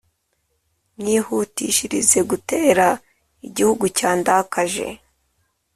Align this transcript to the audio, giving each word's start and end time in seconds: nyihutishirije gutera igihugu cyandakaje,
nyihutishirije 1.03 2.19
gutera 2.29 2.87
igihugu 3.47 3.85
cyandakaje, 3.97 4.87